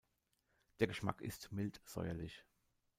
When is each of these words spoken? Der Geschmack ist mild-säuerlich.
Der 0.79 0.87
Geschmack 0.87 1.21
ist 1.21 1.51
mild-säuerlich. 1.51 2.43